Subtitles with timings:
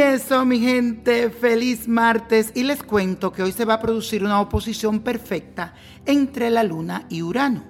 [0.00, 2.52] Y eso, mi gente, feliz martes.
[2.54, 5.74] Y les cuento que hoy se va a producir una oposición perfecta
[6.06, 7.64] entre la Luna y Urano,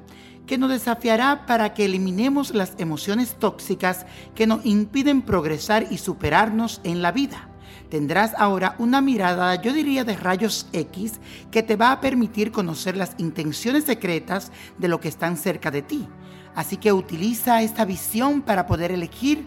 [0.47, 6.81] que nos desafiará para que eliminemos las emociones tóxicas que nos impiden progresar y superarnos
[6.85, 7.49] en la vida.
[7.89, 11.15] Tendrás ahora una mirada, yo diría, de rayos X
[11.51, 15.83] que te va a permitir conocer las intenciones secretas de lo que están cerca de
[15.83, 16.07] ti.
[16.55, 19.47] Así que utiliza esta visión para poder elegir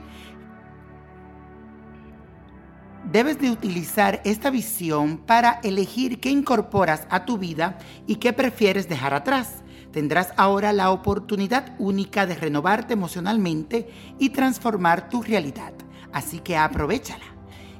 [3.11, 8.87] Debes de utilizar esta visión para elegir qué incorporas a tu vida y qué prefieres
[8.87, 9.63] dejar atrás.
[9.91, 15.73] Tendrás ahora la oportunidad única de renovarte emocionalmente y transformar tu realidad.
[16.13, 17.25] Así que aprovechala.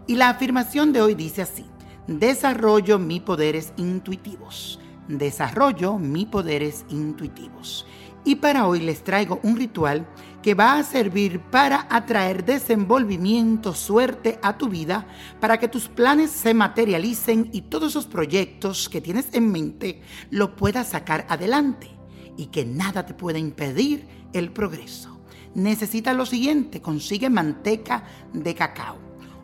[0.07, 1.65] Y la afirmación de hoy dice así,
[2.05, 4.79] desarrollo mis poderes intuitivos.
[5.07, 7.87] Desarrollo mis poderes intuitivos.
[8.25, 10.07] Y para hoy les traigo un ritual
[10.41, 15.07] que va a servir para atraer desenvolvimiento, suerte a tu vida,
[15.39, 20.55] para que tus planes se materialicen y todos esos proyectos que tienes en mente lo
[20.55, 21.89] puedas sacar adelante
[22.37, 25.19] y que nada te pueda impedir el progreso.
[25.53, 28.97] Necesitas lo siguiente, consigue manteca de cacao,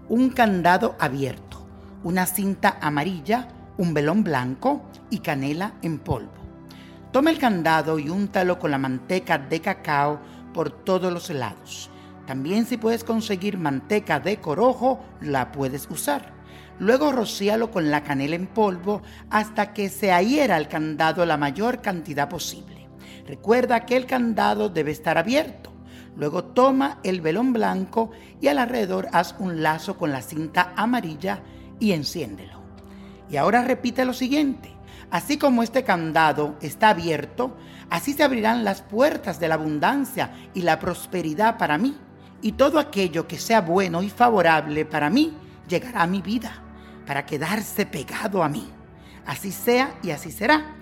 [0.07, 1.65] un candado abierto,
[2.03, 6.38] una cinta amarilla, un velón blanco y canela en polvo.
[7.11, 10.19] Toma el candado y úntalo con la manteca de cacao
[10.53, 11.89] por todos los lados.
[12.27, 16.31] También si puedes conseguir manteca de corojo, la puedes usar.
[16.77, 19.01] Luego rocíalo con la canela en polvo
[19.31, 22.87] hasta que se adhiera al candado la mayor cantidad posible.
[23.25, 25.73] Recuerda que el candado debe estar abierto.
[26.15, 31.41] Luego toma el velón blanco y al alrededor haz un lazo con la cinta amarilla
[31.79, 32.59] y enciéndelo.
[33.31, 34.78] Y ahora repite lo siguiente.
[35.11, 37.57] Así como este candado está abierto,
[37.89, 41.97] así se abrirán las puertas de la abundancia y la prosperidad para mí.
[42.41, 45.35] Y todo aquello que sea bueno y favorable para mí
[45.67, 46.63] llegará a mi vida,
[47.05, 48.69] para quedarse pegado a mí.
[49.25, 50.75] Así sea y así será.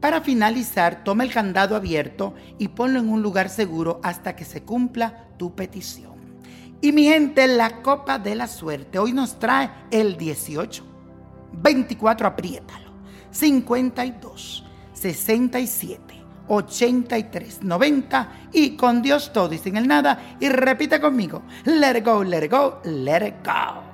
[0.00, 4.62] Para finalizar, toma el candado abierto y ponlo en un lugar seguro hasta que se
[4.62, 6.12] cumpla tu petición.
[6.80, 10.84] Y mi gente, la copa de la suerte hoy nos trae el 18.
[11.52, 12.83] 24, apriétalo.
[13.34, 16.00] 52 67
[16.46, 22.04] 83 90 y con Dios todo y sin el nada y repita conmigo, let it
[22.04, 23.93] go, let it go, let it go.